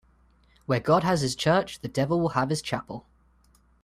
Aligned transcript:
Where 0.65 0.79
God 0.79 1.03
has 1.03 1.21
his 1.21 1.35
church, 1.35 1.81
the 1.81 1.87
devil 1.87 2.19
will 2.19 2.29
have 2.29 2.49
his 2.49 2.63
chapel 2.63 3.05